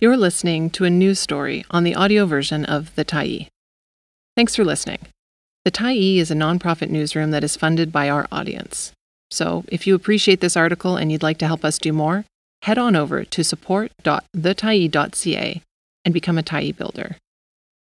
You're 0.00 0.16
listening 0.16 0.70
to 0.70 0.84
a 0.84 0.90
news 0.90 1.18
story 1.18 1.64
on 1.72 1.82
the 1.82 1.96
audio 1.96 2.24
version 2.24 2.64
of 2.64 2.94
The 2.94 3.04
Tyee. 3.04 3.48
Thanks 4.36 4.54
for 4.54 4.64
listening. 4.64 5.00
The 5.64 5.72
Tyee 5.72 6.18
is 6.18 6.30
a 6.30 6.36
nonprofit 6.36 6.88
newsroom 6.88 7.32
that 7.32 7.42
is 7.42 7.56
funded 7.56 7.90
by 7.90 8.08
our 8.08 8.28
audience. 8.30 8.92
So, 9.32 9.64
if 9.66 9.88
you 9.88 9.96
appreciate 9.96 10.40
this 10.40 10.56
article 10.56 10.96
and 10.96 11.10
you'd 11.10 11.24
like 11.24 11.38
to 11.38 11.48
help 11.48 11.64
us 11.64 11.78
do 11.78 11.92
more, 11.92 12.24
head 12.62 12.78
on 12.78 12.94
over 12.94 13.24
to 13.24 13.42
support.thetyee.ca 13.42 15.62
and 16.04 16.14
become 16.14 16.38
a 16.38 16.44
Tyee 16.44 16.76
builder. 16.76 17.16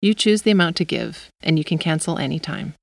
You 0.02 0.14
choose 0.14 0.42
the 0.42 0.52
amount 0.52 0.76
to 0.76 0.84
give, 0.84 1.30
and 1.42 1.58
you 1.58 1.64
can 1.64 1.78
cancel 1.78 2.18
anytime. 2.18 2.74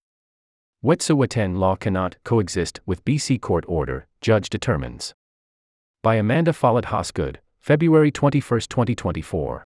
Wet'suwet'en 0.82 1.58
law 1.58 1.76
cannot 1.76 2.16
coexist 2.24 2.80
with 2.86 3.04
BC 3.04 3.42
court 3.42 3.66
order, 3.68 4.06
judge 4.22 4.48
determines. 4.48 5.12
By 6.02 6.14
Amanda 6.14 6.54
Follett 6.54 6.86
Hosgood, 6.86 7.40
February 7.61 8.11
21, 8.11 8.61
2024. 8.61 9.64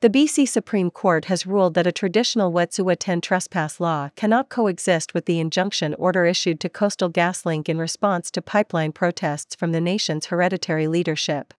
The 0.00 0.10
BC 0.10 0.46
Supreme 0.46 0.90
Court 0.90 1.26
has 1.26 1.46
ruled 1.46 1.72
that 1.74 1.86
a 1.86 1.92
traditional 1.92 2.52
Wet'suwet'en 2.52 3.22
trespass 3.22 3.80
law 3.80 4.10
cannot 4.16 4.50
coexist 4.50 5.14
with 5.14 5.24
the 5.24 5.40
injunction 5.40 5.94
order 5.94 6.26
issued 6.26 6.60
to 6.60 6.68
Coastal 6.68 7.10
GasLink 7.10 7.70
in 7.70 7.78
response 7.78 8.30
to 8.32 8.42
pipeline 8.42 8.92
protests 8.92 9.54
from 9.54 9.72
the 9.72 9.80
nation's 9.80 10.26
hereditary 10.26 10.86
leadership. 10.86 11.54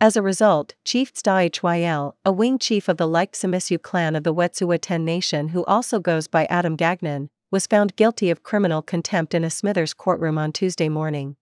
As 0.00 0.16
a 0.16 0.22
result, 0.22 0.74
Chief 0.84 1.12
Sta'hyl, 1.12 2.14
a 2.24 2.32
wing 2.32 2.58
chief 2.58 2.88
of 2.88 2.96
the 2.96 3.06
Likhts'amisyu 3.06 3.82
clan 3.82 4.16
of 4.16 4.24
the 4.24 4.34
Wet'suwet'en 4.34 5.02
Nation 5.02 5.48
who 5.48 5.64
also 5.66 5.98
goes 5.98 6.26
by 6.26 6.46
Adam 6.46 6.74
Gagnon, 6.74 7.28
was 7.50 7.66
found 7.66 7.96
guilty 7.96 8.30
of 8.30 8.42
criminal 8.42 8.80
contempt 8.80 9.34
in 9.34 9.44
a 9.44 9.50
Smithers 9.50 9.92
courtroom 9.92 10.38
on 10.38 10.52
Tuesday 10.52 10.88
morning. 10.88 11.36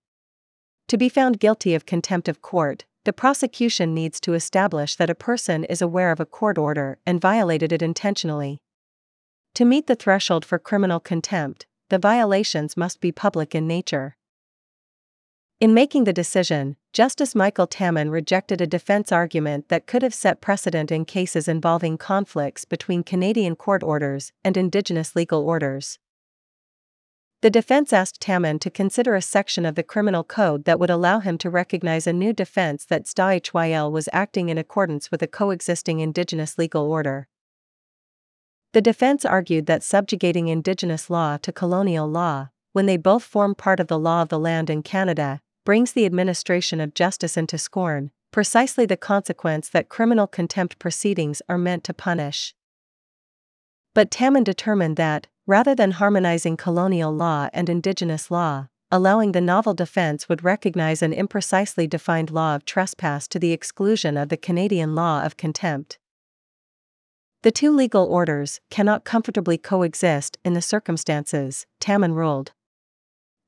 To 0.88 0.98
be 0.98 1.08
found 1.08 1.40
guilty 1.40 1.74
of 1.74 1.86
contempt 1.86 2.28
of 2.28 2.42
court, 2.42 2.84
the 3.04 3.12
prosecution 3.12 3.94
needs 3.94 4.20
to 4.20 4.34
establish 4.34 4.94
that 4.96 5.10
a 5.10 5.14
person 5.14 5.64
is 5.64 5.82
aware 5.82 6.12
of 6.12 6.20
a 6.20 6.26
court 6.26 6.58
order 6.58 6.98
and 7.04 7.20
violated 7.20 7.72
it 7.72 7.82
intentionally. 7.82 8.58
To 9.54 9.64
meet 9.64 9.86
the 9.86 9.96
threshold 9.96 10.44
for 10.44 10.58
criminal 10.58 11.00
contempt, 11.00 11.66
the 11.90 11.98
violations 11.98 12.76
must 12.76 13.00
be 13.00 13.12
public 13.12 13.54
in 13.54 13.66
nature. 13.66 14.16
In 15.60 15.74
making 15.74 16.04
the 16.04 16.12
decision, 16.12 16.76
Justice 16.92 17.34
Michael 17.34 17.66
Tammen 17.66 18.10
rejected 18.10 18.60
a 18.60 18.66
defense 18.66 19.12
argument 19.12 19.68
that 19.68 19.86
could 19.86 20.02
have 20.02 20.14
set 20.14 20.40
precedent 20.40 20.90
in 20.90 21.04
cases 21.04 21.46
involving 21.48 21.96
conflicts 21.98 22.64
between 22.64 23.04
Canadian 23.04 23.56
court 23.56 23.82
orders 23.82 24.32
and 24.42 24.56
Indigenous 24.56 25.14
legal 25.14 25.46
orders. 25.46 25.98
The 27.42 27.50
defense 27.50 27.92
asked 27.92 28.20
Tammen 28.20 28.60
to 28.60 28.70
consider 28.70 29.16
a 29.16 29.20
section 29.20 29.66
of 29.66 29.74
the 29.74 29.82
criminal 29.82 30.22
code 30.22 30.64
that 30.64 30.78
would 30.78 30.90
allow 30.90 31.18
him 31.18 31.36
to 31.38 31.50
recognize 31.50 32.06
a 32.06 32.12
new 32.12 32.32
defense 32.32 32.84
that 32.84 33.04
Sta'hyl 33.04 33.90
was 33.90 34.08
acting 34.12 34.48
in 34.48 34.58
accordance 34.58 35.10
with 35.10 35.22
a 35.22 35.26
coexisting 35.26 35.98
Indigenous 35.98 36.56
legal 36.56 36.88
order. 36.88 37.26
The 38.74 38.80
defense 38.80 39.24
argued 39.24 39.66
that 39.66 39.82
subjugating 39.82 40.46
Indigenous 40.46 41.10
law 41.10 41.36
to 41.38 41.50
colonial 41.50 42.08
law, 42.08 42.50
when 42.74 42.86
they 42.86 42.96
both 42.96 43.24
form 43.24 43.56
part 43.56 43.80
of 43.80 43.88
the 43.88 43.98
law 43.98 44.22
of 44.22 44.28
the 44.28 44.38
land 44.38 44.70
in 44.70 44.84
Canada, 44.84 45.40
brings 45.64 45.92
the 45.92 46.06
administration 46.06 46.80
of 46.80 46.94
justice 46.94 47.36
into 47.36 47.58
scorn, 47.58 48.12
precisely 48.30 48.86
the 48.86 48.96
consequence 48.96 49.68
that 49.68 49.88
criminal 49.88 50.28
contempt 50.28 50.78
proceedings 50.78 51.42
are 51.48 51.58
meant 51.58 51.82
to 51.84 51.92
punish. 51.92 52.54
But 53.94 54.12
Tammen 54.12 54.44
determined 54.44 54.96
that, 54.96 55.26
Rather 55.46 55.74
than 55.74 55.92
harmonizing 55.92 56.56
colonial 56.56 57.12
law 57.12 57.48
and 57.52 57.68
indigenous 57.68 58.30
law, 58.30 58.68
allowing 58.92 59.32
the 59.32 59.40
novel 59.40 59.74
defense 59.74 60.28
would 60.28 60.44
recognize 60.44 61.02
an 61.02 61.12
imprecisely 61.12 61.88
defined 61.88 62.30
law 62.30 62.54
of 62.54 62.64
trespass 62.64 63.26
to 63.26 63.38
the 63.38 63.52
exclusion 63.52 64.16
of 64.16 64.28
the 64.28 64.36
Canadian 64.36 64.94
law 64.94 65.22
of 65.24 65.36
contempt. 65.36 65.98
The 67.42 67.50
two 67.50 67.74
legal 67.74 68.04
orders 68.04 68.60
cannot 68.70 69.04
comfortably 69.04 69.58
coexist 69.58 70.38
in 70.44 70.52
the 70.52 70.62
circumstances, 70.62 71.66
Tammen 71.80 72.14
ruled. 72.14 72.52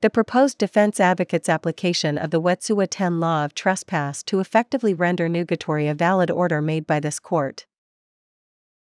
The 0.01 0.09
proposed 0.09 0.57
defense 0.57 0.99
advocate's 0.99 1.47
application 1.47 2.17
of 2.17 2.31
the 2.31 2.41
Wet'suwet'en 2.41 3.19
law 3.19 3.45
of 3.45 3.55
trespass 3.55 4.21
to 4.23 4.41
effectively 4.41 4.93
render 4.93 5.29
nugatory 5.29 5.87
a 5.87 5.93
valid 5.93 6.29
order 6.29 6.61
made 6.61 6.85
by 6.85 6.99
this 6.99 7.19
court. 7.19 7.65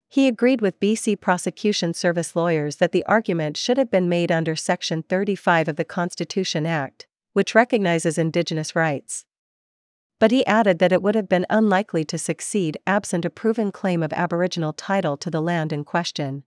He 0.09 0.27
agreed 0.27 0.61
with 0.61 0.79
BC 0.79 1.19
Prosecution 1.19 1.93
Service 1.93 2.35
lawyers 2.35 2.77
that 2.77 2.91
the 2.91 3.05
argument 3.05 3.57
should 3.57 3.77
have 3.77 3.91
been 3.91 4.07
made 4.07 4.31
under 4.31 4.55
Section 4.55 5.03
35 5.03 5.67
of 5.67 5.75
the 5.75 5.83
Constitution 5.85 6.65
Act, 6.65 7.07
which 7.33 7.53
recognizes 7.53 8.17
Indigenous 8.17 8.75
rights. 8.75 9.25
But 10.19 10.31
he 10.31 10.45
added 10.45 10.79
that 10.79 10.91
it 10.91 11.03
would 11.03 11.15
have 11.15 11.29
been 11.29 11.45
unlikely 11.49 12.03
to 12.05 12.17
succeed 12.17 12.77
absent 12.87 13.25
a 13.25 13.29
proven 13.29 13.71
claim 13.71 14.01
of 14.01 14.13
Aboriginal 14.13 14.73
title 14.73 15.17
to 15.17 15.29
the 15.29 15.41
land 15.41 15.71
in 15.73 15.83
question. 15.83 16.43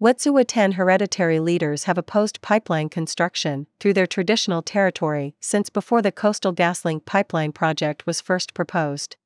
Wet'suwet'en 0.00 0.74
hereditary 0.74 1.40
leaders 1.40 1.84
have 1.84 1.98
opposed 1.98 2.40
pipeline 2.40 2.88
construction 2.88 3.66
through 3.78 3.92
their 3.92 4.06
traditional 4.06 4.62
territory 4.62 5.34
since 5.40 5.68
before 5.68 6.00
the 6.00 6.12
Coastal 6.12 6.54
GasLink 6.54 7.04
pipeline 7.04 7.52
project 7.52 8.06
was 8.06 8.20
first 8.20 8.54
proposed. 8.54 9.16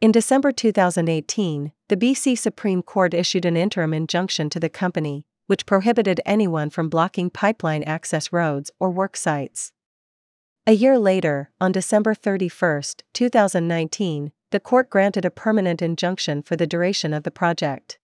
In 0.00 0.12
December 0.12 0.50
2018, 0.50 1.72
the 1.88 1.96
BC 1.96 2.38
Supreme 2.38 2.82
Court 2.82 3.12
issued 3.12 3.44
an 3.44 3.54
interim 3.54 3.92
injunction 3.92 4.48
to 4.48 4.58
the 4.58 4.70
company, 4.70 5.26
which 5.46 5.66
prohibited 5.66 6.22
anyone 6.24 6.70
from 6.70 6.88
blocking 6.88 7.28
pipeline 7.28 7.82
access 7.82 8.32
roads 8.32 8.70
or 8.80 8.90
work 8.90 9.14
sites. 9.14 9.72
A 10.66 10.72
year 10.72 10.98
later, 10.98 11.50
on 11.60 11.70
December 11.70 12.14
31, 12.14 12.82
2019, 13.12 14.32
the 14.50 14.60
court 14.60 14.88
granted 14.88 15.26
a 15.26 15.30
permanent 15.30 15.82
injunction 15.82 16.40
for 16.40 16.56
the 16.56 16.66
duration 16.66 17.12
of 17.12 17.24
the 17.24 17.30
project. 17.30 17.98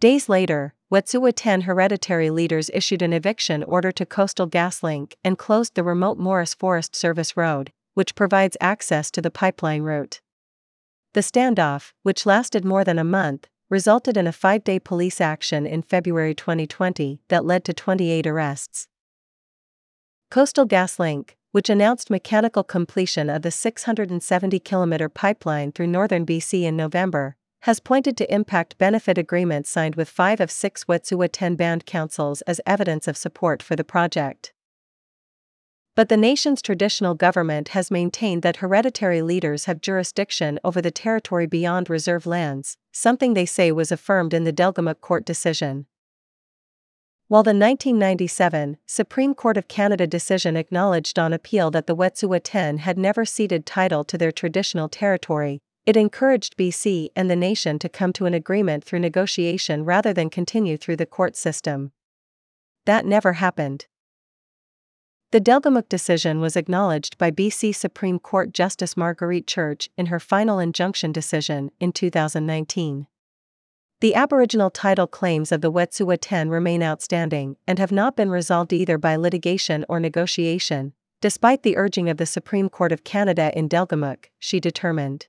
Days 0.00 0.28
later, 0.28 0.74
Wet'suwet'en 0.92 1.62
hereditary 1.62 2.30
leaders 2.30 2.68
issued 2.74 3.02
an 3.02 3.12
eviction 3.12 3.62
order 3.62 3.92
to 3.92 4.04
Coastal 4.04 4.48
GasLink 4.48 5.12
and 5.22 5.38
closed 5.38 5.76
the 5.76 5.84
remote 5.84 6.18
Morice 6.18 6.54
Forest 6.54 6.96
Service 6.96 7.36
Road, 7.36 7.70
which 7.94 8.16
provides 8.16 8.56
access 8.60 9.12
to 9.12 9.22
the 9.22 9.30
pipeline 9.30 9.82
route. 9.82 10.20
The 11.14 11.20
standoff, 11.20 11.92
which 12.02 12.26
lasted 12.26 12.64
more 12.64 12.84
than 12.84 12.98
a 12.98 13.04
month, 13.04 13.48
resulted 13.70 14.16
in 14.16 14.26
a 14.26 14.32
five 14.32 14.64
day 14.64 14.78
police 14.78 15.20
action 15.20 15.66
in 15.66 15.82
February 15.82 16.34
2020 16.34 17.20
that 17.28 17.44
led 17.44 17.64
to 17.64 17.72
28 17.72 18.26
arrests. 18.26 18.88
Coastal 20.30 20.66
GasLink, 20.66 21.30
which 21.52 21.70
announced 21.70 22.10
mechanical 22.10 22.62
completion 22.62 23.30
of 23.30 23.42
the 23.42 23.50
670 23.50 24.58
kilometer 24.60 25.08
pipeline 25.08 25.72
through 25.72 25.86
northern 25.86 26.26
BC 26.26 26.64
in 26.64 26.76
November, 26.76 27.36
has 27.62 27.80
pointed 27.80 28.16
to 28.16 28.32
impact 28.32 28.78
benefit 28.78 29.18
agreements 29.18 29.70
signed 29.70 29.96
with 29.96 30.08
five 30.08 30.40
of 30.40 30.50
six 30.50 30.84
Wet'suwet'en 30.84 31.56
band 31.56 31.86
councils 31.86 32.42
as 32.42 32.60
evidence 32.66 33.08
of 33.08 33.16
support 33.16 33.62
for 33.62 33.74
the 33.74 33.84
project. 33.84 34.52
But 35.98 36.08
the 36.08 36.16
nation's 36.16 36.62
traditional 36.62 37.16
government 37.16 37.70
has 37.70 37.90
maintained 37.90 38.42
that 38.42 38.58
hereditary 38.58 39.20
leaders 39.20 39.64
have 39.64 39.80
jurisdiction 39.80 40.60
over 40.62 40.80
the 40.80 40.92
territory 40.92 41.44
beyond 41.44 41.90
reserve 41.90 42.24
lands, 42.24 42.76
something 42.92 43.34
they 43.34 43.44
say 43.44 43.72
was 43.72 43.90
affirmed 43.90 44.32
in 44.32 44.44
the 44.44 44.52
Delgamuukw 44.52 45.00
court 45.00 45.24
decision. 45.24 45.86
While 47.26 47.42
the 47.42 47.48
1997 47.48 48.76
Supreme 48.86 49.34
Court 49.34 49.56
of 49.56 49.66
Canada 49.66 50.06
decision 50.06 50.56
acknowledged 50.56 51.18
on 51.18 51.32
appeal 51.32 51.68
that 51.72 51.88
the 51.88 51.96
Wet'suwet'en 51.96 52.78
had 52.78 52.96
never 52.96 53.24
ceded 53.24 53.66
title 53.66 54.04
to 54.04 54.16
their 54.16 54.30
traditional 54.30 54.88
territory, 54.88 55.58
it 55.84 55.96
encouraged 55.96 56.56
BC 56.56 57.08
and 57.16 57.28
the 57.28 57.34
nation 57.34 57.76
to 57.80 57.88
come 57.88 58.12
to 58.12 58.26
an 58.26 58.34
agreement 58.34 58.84
through 58.84 59.00
negotiation 59.00 59.84
rather 59.84 60.12
than 60.12 60.30
continue 60.30 60.76
through 60.76 60.98
the 60.98 61.06
court 61.06 61.34
system. 61.34 61.90
That 62.84 63.04
never 63.04 63.32
happened. 63.32 63.88
The 65.30 65.42
Delgamuukw 65.42 65.90
decision 65.90 66.40
was 66.40 66.56
acknowledged 66.56 67.18
by 67.18 67.30
BC 67.30 67.74
Supreme 67.74 68.18
Court 68.18 68.54
Justice 68.54 68.96
Marguerite 68.96 69.46
Church 69.46 69.90
in 69.98 70.06
her 70.06 70.18
final 70.18 70.58
injunction 70.58 71.12
decision 71.12 71.70
in 71.78 71.92
2019. 71.92 73.06
The 74.00 74.14
Aboriginal 74.14 74.70
title 74.70 75.06
claims 75.06 75.52
of 75.52 75.60
the 75.60 75.70
Wet'suwet'en 75.70 76.48
remain 76.48 76.82
outstanding 76.82 77.56
and 77.66 77.78
have 77.78 77.92
not 77.92 78.16
been 78.16 78.30
resolved 78.30 78.72
either 78.72 78.96
by 78.96 79.16
litigation 79.16 79.84
or 79.86 80.00
negotiation, 80.00 80.94
despite 81.20 81.62
the 81.62 81.76
urging 81.76 82.08
of 82.08 82.16
the 82.16 82.24
Supreme 82.24 82.70
Court 82.70 82.90
of 82.90 83.04
Canada 83.04 83.52
in 83.54 83.68
Delgamuukw, 83.68 84.24
she 84.38 84.60
determined. 84.60 85.26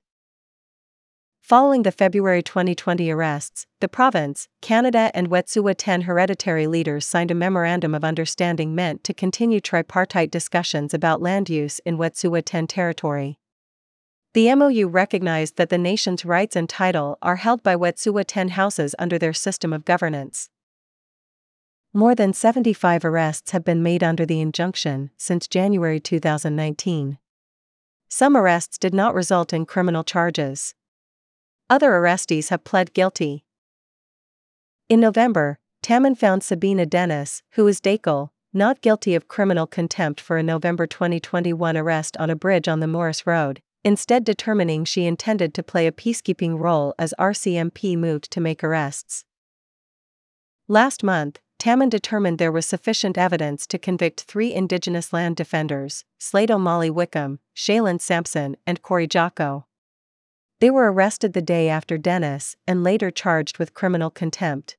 Following 1.50 1.82
the 1.82 1.90
February 1.90 2.44
2020 2.44 3.10
arrests, 3.10 3.66
the 3.80 3.88
province, 3.88 4.46
Canada, 4.62 5.10
and 5.14 5.28
Wet'suwet'en 5.28 6.04
hereditary 6.04 6.68
leaders 6.68 7.04
signed 7.04 7.32
a 7.32 7.34
Memorandum 7.34 7.92
of 7.92 8.04
Understanding 8.04 8.72
meant 8.72 9.02
to 9.02 9.12
continue 9.12 9.58
tripartite 9.58 10.30
discussions 10.30 10.94
about 10.94 11.20
land 11.20 11.50
use 11.50 11.80
in 11.80 11.98
Wet'suwet'en 11.98 12.68
territory. 12.68 13.40
The 14.32 14.54
MOU 14.54 14.86
recognized 14.86 15.56
that 15.56 15.70
the 15.70 15.76
nation's 15.76 16.24
rights 16.24 16.54
and 16.54 16.68
title 16.68 17.18
are 17.20 17.34
held 17.34 17.64
by 17.64 17.74
Wet'suwet'en 17.74 18.50
houses 18.50 18.94
under 18.96 19.18
their 19.18 19.32
system 19.32 19.72
of 19.72 19.84
governance. 19.84 20.50
More 21.92 22.14
than 22.14 22.32
75 22.32 23.04
arrests 23.04 23.50
have 23.50 23.64
been 23.64 23.82
made 23.82 24.04
under 24.04 24.24
the 24.24 24.40
injunction 24.40 25.10
since 25.16 25.48
January 25.48 25.98
2019. 25.98 27.18
some 28.08 28.36
arrests 28.36 28.78
did 28.78 28.94
not 28.94 29.14
result 29.14 29.52
in 29.52 29.66
criminal 29.66 30.04
charges. 30.04 30.76
Other 31.70 31.92
arrestees 31.92 32.48
have 32.48 32.64
pled 32.64 32.92
guilty. 32.94 33.44
In 34.88 34.98
November, 34.98 35.60
Tammen 35.84 36.18
found 36.18 36.42
Sabina 36.42 36.84
Dennis, 36.84 37.44
who 37.52 37.68
is 37.68 37.80
Dakelh, 37.80 38.30
not 38.52 38.80
guilty 38.80 39.14
of 39.14 39.28
criminal 39.28 39.68
contempt 39.68 40.20
for 40.20 40.36
a 40.36 40.42
November 40.42 40.88
2021 40.88 41.76
arrest 41.76 42.16
on 42.16 42.28
a 42.28 42.34
bridge 42.34 42.66
on 42.66 42.80
the 42.80 42.88
Morice 42.88 43.24
Road, 43.24 43.62
instead 43.84 44.24
determining 44.24 44.84
she 44.84 45.06
intended 45.06 45.54
to 45.54 45.62
play 45.62 45.86
a 45.86 45.92
peacekeeping 45.92 46.58
role 46.58 46.92
as 46.98 47.14
RCMP 47.20 47.96
moved 47.96 48.32
to 48.32 48.40
make 48.40 48.64
arrests. 48.64 49.24
Last 50.66 51.04
month, 51.04 51.38
Tammen 51.60 51.88
determined 51.88 52.38
there 52.38 52.50
was 52.50 52.66
sufficient 52.66 53.16
evidence 53.16 53.64
to 53.68 53.78
convict 53.78 54.22
three 54.22 54.52
Indigenous 54.52 55.12
land 55.12 55.36
defenders, 55.36 56.04
Slade 56.18 56.50
O'Malley 56.50 56.90
Wickham, 56.90 57.38
Shaylin 57.54 58.00
Sampson, 58.00 58.56
and 58.66 58.82
Corey 58.82 59.06
Jocko. 59.06 59.66
They 60.60 60.70
were 60.70 60.92
arrested 60.92 61.32
the 61.32 61.42
day 61.42 61.70
after 61.70 61.96
Dennis 61.96 62.54
and 62.66 62.84
later 62.84 63.10
charged 63.10 63.58
with 63.58 63.74
criminal 63.74 64.10
contempt. 64.10 64.76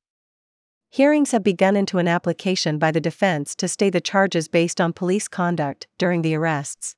Hearings 0.92 1.31
have 1.31 1.44
begun 1.44 1.75
into 1.75 1.98
an 1.98 2.07
application 2.07 2.78
by 2.78 2.92
the 2.92 3.01
defense 3.01 3.56
to 3.56 3.68
stay 3.68 3.89
the 3.89 4.01
charges 4.01 4.48
based 4.48 4.80
on 4.80 4.94
police 4.94 5.28
conduct 5.28 5.88
during 5.98 6.22
the 6.22 6.36
arrests. 6.36 6.95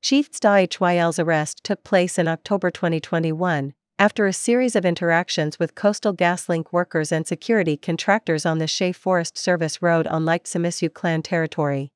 Chief 0.00 0.30
Sta'hyl's 0.30 1.18
arrest 1.18 1.62
took 1.64 1.82
place 1.84 2.18
in 2.18 2.28
October 2.28 2.70
2021, 2.70 3.74
after 3.98 4.26
a 4.26 4.32
series 4.32 4.74
of 4.76 4.84
interactions 4.84 5.58
with 5.58 5.74
Coastal 5.74 6.14
GasLink 6.14 6.72
workers 6.72 7.12
and 7.12 7.26
security 7.26 7.76
contractors 7.76 8.46
on 8.46 8.58
the 8.58 8.66
Shea 8.66 8.92
Forest 8.92 9.36
Service 9.36 9.82
Road 9.82 10.06
on 10.06 10.24
Likhts'amisyu 10.24 10.92
Clan 10.92 11.22
territory. 11.22 11.90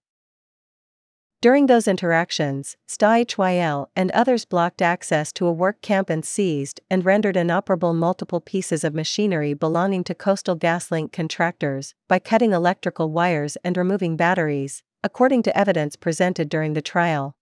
During 1.41 1.67
those 1.67 1.87
interactions, 1.87 2.77
Sta'hyl 2.89 3.87
and 3.95 4.11
others 4.11 4.45
blocked 4.45 4.83
access 4.83 5.33
to 5.35 5.47
a 5.47 5.53
work 5.53 5.81
camp 5.83 6.11
and 6.11 6.25
seized 6.25 6.81
and 6.91 7.05
rendered 7.05 7.37
inoperable 7.37 7.95
multiple 7.95 8.41
pieces 8.41 8.83
of 8.83 8.93
machinery 8.93 9.55
belonging 9.55 10.03
to 10.05 10.17
Coastal 10.17 10.57
GasLink 10.57 11.13
contractors 11.13 11.95
by 12.09 12.19
cutting 12.19 12.53
electrical 12.53 13.13
wires 13.13 13.57
and 13.63 13.77
removing 13.77 14.17
batteries, 14.17 14.83
according 15.05 15.45
to 15.45 15.57
evidence 15.57 15.95
presented 15.95 16.49
during 16.49 16.73
the 16.73 16.83
trial. 16.83 17.37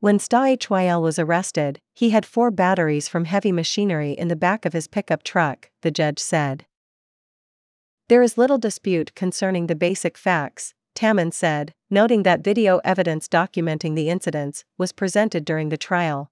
When 0.00 0.18
Sta'hyl 0.18 1.00
was 1.00 1.18
arrested, 1.18 1.80
he 1.94 2.10
had 2.10 2.26
four 2.26 2.50
batteries 2.50 3.08
from 3.08 3.24
heavy 3.24 3.52
machinery 3.52 4.12
in 4.12 4.28
the 4.28 4.36
back 4.36 4.66
of 4.66 4.74
his 4.74 4.86
pickup 4.86 5.22
truck, 5.22 5.70
the 5.80 5.90
judge 5.90 6.18
said. 6.18 6.66
There 8.10 8.22
is 8.22 8.36
little 8.36 8.58
dispute 8.58 9.14
concerning 9.14 9.66
the 9.66 9.74
basic 9.74 10.18
facts, 10.18 10.74
Tammen 11.00 11.32
said, 11.32 11.72
noting 11.88 12.24
that 12.24 12.44
video 12.44 12.78
evidence 12.84 13.26
documenting 13.26 13.94
the 13.94 14.10
incidents 14.10 14.64
was 14.76 14.92
presented 14.92 15.46
during 15.46 15.70
the 15.70 15.78
trial. 15.78 16.30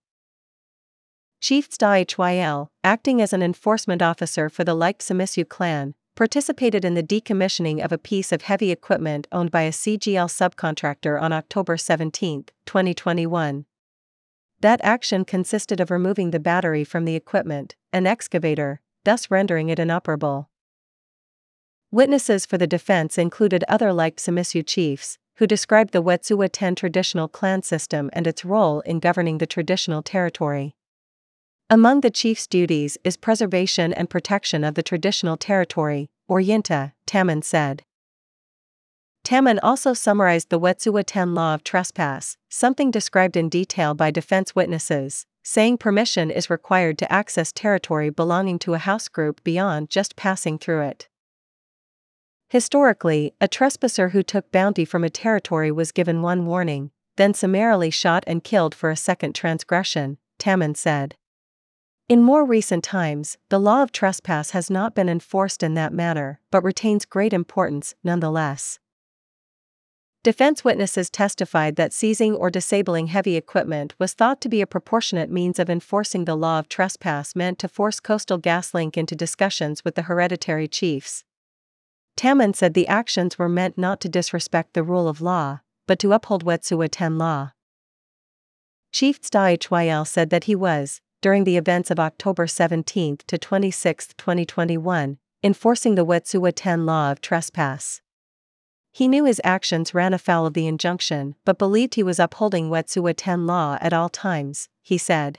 Chief 1.41 1.71
Sta'hyl, 1.71 2.69
acting 2.85 3.23
as 3.23 3.33
an 3.33 3.43
enforcement 3.43 4.03
officer 4.03 4.51
for 4.51 4.65
the 4.65 4.77
Likhts'amisyu 4.77 5.49
clan, 5.49 5.95
participated 6.15 6.85
in 6.85 6.93
the 6.93 7.03
decommissioning 7.03 7.83
of 7.83 7.93
a 7.93 7.97
piece 7.97 8.31
of 8.31 8.43
heavy 8.43 8.71
equipment 8.71 9.27
owned 9.33 9.51
by 9.51 9.63
a 9.63 9.71
CGL 9.71 10.29
subcontractor 10.29 11.19
on 11.19 11.33
October 11.33 11.79
17, 11.79 12.45
2021. 12.67 13.65
That 14.61 14.81
action 14.83 15.25
consisted 15.25 15.81
of 15.81 15.91
removing 15.91 16.31
the 16.31 16.41
battery 16.41 16.85
from 16.85 17.07
the 17.07 17.17
equipment, 17.17 17.75
an 17.91 18.07
excavator, 18.07 18.83
thus 19.05 19.31
rendering 19.31 19.71
it 19.71 19.79
inoperable. 19.79 20.48
Witnesses 21.91 22.45
for 22.45 22.59
the 22.59 22.67
defense 22.67 23.17
included 23.17 23.65
other 23.67 23.89
Likhts'amisyu 23.89 24.63
chiefs, 24.67 25.17
who 25.37 25.47
described 25.47 25.93
the 25.93 26.03
Wet'suwet'en 26.03 26.77
traditional 26.77 27.29
clan 27.29 27.63
system 27.63 28.11
and 28.13 28.27
its 28.27 28.45
role 28.45 28.81
in 28.81 29.01
governing 29.01 29.39
the 29.39 29.47
traditional 29.47 30.03
territory. 30.03 30.75
Among 31.71 32.03
the 32.03 32.11
chief's 32.11 32.47
duties 32.47 32.99
is 33.05 33.17
preservation 33.17 33.95
and 33.95 34.11
protection 34.11 34.65
of 34.65 34.75
the 34.75 34.83
traditional 34.83 35.39
territory, 35.39 36.11
or 36.27 36.41
Yintah, 36.41 36.93
Tammen 37.07 37.43
said. 37.43 37.83
Tammen 39.25 39.59
also 39.63 39.95
summarized 39.95 40.51
the 40.51 40.61
Wet'suwet'en 40.61 41.35
law 41.35 41.55
of 41.55 41.65
trespass, 41.65 42.37
something 42.51 42.91
described 42.91 43.37
in 43.37 43.49
detail 43.49 43.95
by 43.95 44.11
defense 44.11 44.55
witnesses, 44.55 45.25
saying 45.43 45.79
permission 45.79 46.31
is 46.31 46.51
required 46.51 46.99
to 46.99 47.11
access 47.11 47.51
territory 47.51 48.11
belonging 48.11 48.59
to 48.59 48.75
a 48.75 48.79
house 48.79 49.09
group 49.09 49.43
beyond 49.43 49.89
just 49.89 50.17
passing 50.17 50.59
through 50.59 50.83
it. 50.83 51.09
Historically, 52.51 53.35
a 53.43 53.49
trespasser 53.49 54.11
who 54.11 54.23
took 54.23 54.51
bounty 54.51 54.87
from 54.87 55.05
a 55.05 55.11
territory 55.11 55.71
was 55.71 55.93
given 55.93 56.23
one 56.23 56.47
warning, 56.47 56.91
then 57.17 57.35
summarily 57.35 57.91
shot 57.91 58.25
and 58.27 58.43
killed 58.43 58.75
for 58.75 58.91
a 58.91 58.97
second 58.97 59.35
transgression, 59.35 60.17
Tammen 60.39 60.75
said. 60.75 61.17
In 62.09 62.23
more 62.23 62.47
recent 62.47 62.83
times, 62.83 63.37
the 63.51 63.61
law 63.61 63.83
of 63.83 63.93
trespass 63.93 64.53
has 64.53 64.71
not 64.71 64.95
been 64.95 65.11
enforced 65.11 65.63
in 65.63 65.75
that 65.75 65.93
manner, 65.93 66.41
but 66.51 66.65
retains 66.65 67.05
great 67.05 67.35
importance 67.35 67.95
nonetheless. 68.03 68.79
Defense 70.25 70.65
witnesses 70.65 71.11
testified 71.11 71.77
that 71.77 71.93
seizing 71.93 72.35
or 72.35 72.49
disabling 72.49 73.09
heavy 73.09 73.37
equipment 73.37 73.95
was 73.99 74.15
thought 74.15 74.41
to 74.41 74.49
be 74.49 74.63
a 74.63 74.67
proportionate 74.67 75.31
means 75.31 75.59
of 75.59 75.69
enforcing 75.69 76.25
the 76.25 76.35
law 76.35 76.59
of 76.59 76.69
trespass 76.69 77.37
meant 77.37 77.59
to 77.59 77.69
force 77.69 78.01
Coastal 78.01 78.39
GasLink 78.39 78.97
into 78.97 79.15
discussions 79.15 79.85
with 79.85 79.95
the 79.95 80.03
hereditary 80.03 80.67
chiefs. 80.67 81.25
Tammen 82.19 82.53
said 82.53 82.75
the 82.75 82.89
actions 82.89 83.39
were 83.39 83.49
meant 83.49 83.79
not 83.79 84.01
to 84.01 84.09
disrespect 84.09 84.75
the 84.75 84.83
rule 84.83 85.07
of 85.07 85.21
law, 85.21 85.61
but 85.87 86.01
to 86.01 86.13
uphold 86.13 86.45
Wet'suwet'en 86.45 87.17
law. 87.17 87.53
Chief 88.91 89.23
Sta'hyl 89.23 90.05
said 90.05 90.31
that 90.31 90.45
he 90.45 90.57
was, 90.57 91.01
during 91.23 91.45
the 91.45 91.57
events 91.57 91.93
of 91.93 92.01
October 92.01 92.49
17 92.49 93.19
to 93.29 93.39
26, 93.39 94.09
2021, 94.17 95.19
enforcing 95.45 95.95
the 95.95 96.05
Wet'suwet'en 96.05 96.85
law 96.85 97.13
of 97.13 97.21
trespass. 97.21 98.01
He 98.91 99.07
knew 99.07 99.25
his 99.25 99.41
actions 99.45 99.95
ran 99.95 100.13
afoul 100.13 100.45
of 100.45 100.55
the 100.55 100.67
injunction 100.67 101.37
but 101.45 101.57
believed 101.57 101.95
he 101.95 102.03
was 102.03 102.19
upholding 102.19 102.69
Wet'suwet'en 102.69 103.47
law 103.47 103.79
at 103.81 103.93
all 103.93 104.09
times, 104.09 104.69
he 104.83 104.99
said. 104.99 105.39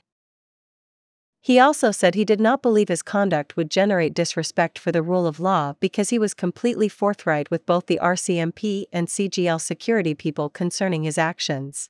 He 1.42 1.58
also 1.58 1.92
said 1.92 2.16
he 2.16 2.26
did 2.26 2.42
not 2.42 2.62
believe 2.62 2.90
his 2.90 3.02
conduct 3.02 3.56
would 3.56 3.72
generate 3.72 4.14
disrespect 4.14 4.78
for 4.78 4.92
the 4.92 5.02
rule 5.02 5.26
of 5.26 5.40
law 5.40 5.74
because 5.80 6.10
he 6.10 6.20
was 6.20 6.34
completely 6.34 6.90
forthright 6.90 7.50
with 7.50 7.66
both 7.66 7.86
the 7.86 8.00
RCMP 8.02 8.86
and 8.92 9.08
CGL 9.08 9.62
security 9.62 10.14
people 10.14 10.50
concerning 10.50 11.04
his 11.04 11.18
actions. 11.18 11.90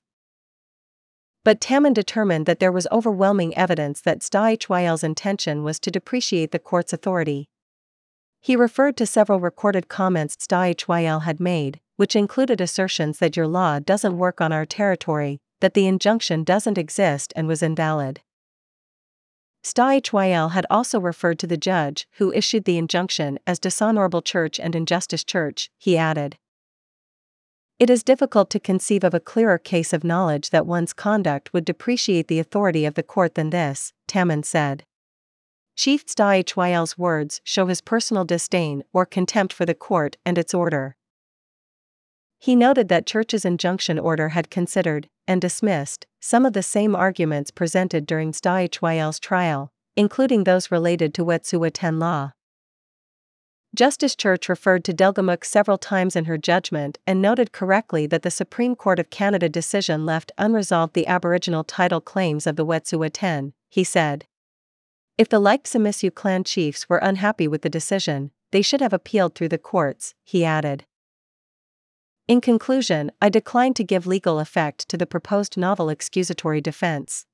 But 1.44 1.62
Tammen 1.62 1.94
determined 1.94 2.46
that 2.46 2.60
there 2.60 2.72
was 2.72 2.88
overwhelming 2.92 3.58
evidence 3.58 4.02
that 4.02 4.20
Sta'hyl's 4.20 5.04
intention 5.04 5.64
was 5.64 5.80
to 5.80 5.90
depreciate 5.90 6.52
the 6.52 6.60
court's 6.60 6.94
authority. 6.94 7.50
He 8.42 8.56
referred 8.56 8.98
to 8.98 9.06
several 9.06 9.40
recorded 9.40 9.88
comments 9.88 10.36
Sta'hyl 10.36 11.24
had 11.24 11.40
made, 11.40 11.80
which 11.96 12.16
included 12.16 12.62
assertions 12.62 13.18
that 13.20 13.36
your 13.36 13.48
law 13.48 13.80
doesn't 13.80 14.18
work 14.18 14.42
on 14.42 14.54
our 14.54 14.66
territory, 14.66 15.40
that 15.60 15.74
the 15.74 15.88
injunction 15.88 16.44
doesn't 16.44 16.78
exist 16.78 17.34
and 17.36 17.48
was 17.48 17.64
invalid. 17.64 18.22
Sta'hyl 19.64 20.52
had 20.52 20.66
also 20.70 21.00
referred 21.00 21.40
to 21.40 21.48
the 21.48 21.58
judge 21.58 22.08
who 22.14 22.32
issued 22.32 22.64
the 22.64 22.78
injunction 22.78 23.40
as 23.46 23.60
dishonorable 23.60 24.22
church 24.22 24.60
and 24.60 24.76
injustice 24.76 25.24
church, 25.24 25.70
he 25.78 25.98
added. 25.98 26.38
It 27.78 27.90
is 27.90 28.04
difficult 28.04 28.50
to 28.50 28.60
conceive 28.60 29.04
of 29.04 29.14
a 29.14 29.20
clearer 29.20 29.58
case 29.58 29.94
of 29.94 30.04
knowledge 30.04 30.50
that 30.50 30.66
one's 30.66 30.92
conduct 30.92 31.54
would 31.54 31.66
depreciate 31.66 32.28
the 32.28 32.40
authority 32.40 32.86
of 32.86 32.96
the 32.96 33.04
court 33.04 33.36
than 33.36 33.52
this, 33.52 33.94
Tammen 34.08 34.44
said. 34.44 34.84
Chief 35.78 36.06
Sta'hyl's 36.06 36.98
words 36.98 37.40
show 37.46 37.68
his 37.68 37.80
personal 37.80 38.26
disdain 38.26 38.84
or 38.92 39.06
contempt 39.06 39.54
for 39.54 39.66
the 39.66 39.74
court 39.74 40.18
and 40.26 40.38
its 40.38 40.54
order. 40.54 40.98
He 42.38 42.54
noted 42.56 42.90
that 42.90 43.06
Church's 43.06 43.46
injunction 43.46 43.98
order 43.98 44.30
had 44.30 44.50
considered, 44.50 45.08
and 45.30 45.40
dismissed, 45.40 46.08
some 46.20 46.44
of 46.44 46.54
the 46.54 46.64
same 46.64 46.96
arguments 46.96 47.52
presented 47.52 48.08
during 48.08 48.32
Sta'hyl's 48.32 49.20
trial, 49.20 49.72
including 49.96 50.44
those 50.44 50.72
related 50.72 51.14
to 51.14 51.24
Wet'suwet'en 51.24 52.00
law. 52.00 52.32
Justice 53.76 54.16
Church 54.16 54.50
referred 54.50 54.84
to 54.86 54.94
Delgamuukw 54.94 55.46
several 55.46 55.78
times 55.78 56.16
in 56.16 56.26
her 56.26 56.40
judgment 56.40 56.98
and 57.06 57.22
noted 57.22 57.52
correctly 57.52 58.08
that 58.08 58.24
the 58.24 58.32
Supreme 58.32 58.76
Court 58.76 58.98
of 58.98 59.12
Canada 59.12 59.48
decision 59.48 60.04
left 60.04 60.32
unresolved 60.40 60.96
the 60.96 61.06
Aboriginal 61.06 61.64
title 61.64 62.02
claims 62.02 62.48
of 62.48 62.56
the 62.56 62.66
Wet'suwet'en, 62.66 63.54
he 63.70 63.84
said. 63.84 64.26
If 65.20 65.30
the 65.30 65.40
Likhts'amisyu 65.40 66.16
clan 66.16 66.44
chiefs 66.44 66.90
were 66.90 66.98
unhappy 66.98 67.48
with 67.48 67.62
the 67.62 67.70
decision, 67.70 68.32
they 68.52 68.64
should 68.64 68.82
have 68.82 68.94
appealed 68.94 69.36
through 69.36 69.50
the 69.50 69.60
courts, 69.60 70.16
he 70.24 70.44
added. 70.44 70.86
In 72.30 72.42
conclusion, 72.42 73.12
I 73.20 73.30
decline 73.30 73.74
to 73.74 73.84
give 73.84 74.06
legal 74.06 74.40
effect 74.40 74.88
to 74.90 74.98
the 74.98 75.08
proposed 75.08 75.58
novel 75.58 75.88
excusatory 75.88 76.62
defense. 76.62 77.26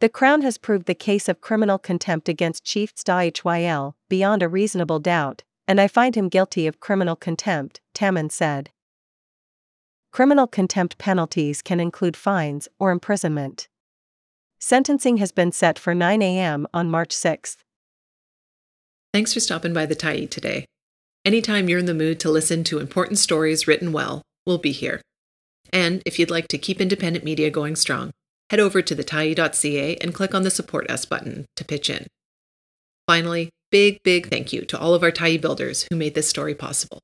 The 0.00 0.08
Crown 0.08 0.40
has 0.40 0.56
proved 0.56 0.86
the 0.86 0.94
case 0.94 1.28
of 1.28 1.42
criminal 1.42 1.76
contempt 1.76 2.26
against 2.26 2.64
Chief 2.64 2.94
Sta'hyl 2.94 3.92
beyond 4.08 4.42
a 4.42 4.48
reasonable 4.48 4.98
doubt, 4.98 5.42
and 5.66 5.78
I 5.78 5.88
find 5.88 6.14
him 6.14 6.30
guilty 6.30 6.66
of 6.66 6.80
criminal 6.80 7.16
contempt, 7.16 7.82
Tammen 7.92 8.32
said. 8.32 8.70
Criminal 10.10 10.46
contempt 10.46 10.96
penalties 10.96 11.60
can 11.60 11.78
include 11.78 12.16
fines 12.16 12.66
or 12.78 12.90
imprisonment. 12.90 13.68
Sentencing 14.58 15.18
has 15.18 15.32
been 15.32 15.52
set 15.52 15.78
for 15.78 15.94
9 15.94 16.22
a.m. 16.22 16.66
on 16.72 16.90
March 16.90 17.10
6th. 17.10 17.58
Thanks 19.12 19.34
for 19.34 19.40
stopping 19.40 19.74
by 19.74 19.84
the 19.84 19.94
Tyee 19.94 20.30
today. 20.30 20.64
Anytime 21.28 21.68
you're 21.68 21.78
in 21.78 21.84
the 21.84 21.92
mood 21.92 22.18
to 22.20 22.30
listen 22.30 22.64
to 22.64 22.78
important 22.78 23.18
stories 23.18 23.68
written 23.68 23.92
well, 23.92 24.22
we'll 24.46 24.56
be 24.56 24.72
here. 24.72 25.02
And 25.70 26.02
if 26.06 26.18
you'd 26.18 26.30
like 26.30 26.48
to 26.48 26.56
keep 26.56 26.80
independent 26.80 27.22
media 27.22 27.50
going 27.50 27.76
strong, 27.76 28.12
head 28.48 28.60
over 28.60 28.80
to 28.80 28.96
thetyee.ca 28.96 29.96
and 29.96 30.14
click 30.14 30.34
on 30.34 30.42
the 30.42 30.50
Support 30.50 30.90
Us 30.90 31.04
button 31.04 31.44
to 31.56 31.66
pitch 31.66 31.90
in. 31.90 32.06
Finally, 33.06 33.50
big, 33.70 34.02
big 34.02 34.30
thank 34.30 34.54
you 34.54 34.62
to 34.62 34.78
all 34.78 34.94
of 34.94 35.02
our 35.02 35.10
Tyee 35.10 35.38
builders 35.38 35.86
who 35.90 35.96
made 35.96 36.14
this 36.14 36.30
story 36.30 36.54
possible. 36.54 36.98